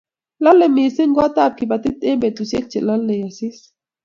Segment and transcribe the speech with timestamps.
[0.43, 3.57] lolei mising' kootab kibatit eng' betusiek che lolei asis